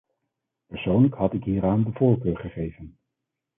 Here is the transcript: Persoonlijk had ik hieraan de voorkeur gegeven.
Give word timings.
Persoonlijk 0.67 1.13
had 1.15 1.33
ik 1.33 1.43
hieraan 1.43 1.83
de 1.83 1.91
voorkeur 1.93 2.37
gegeven. 2.37 2.97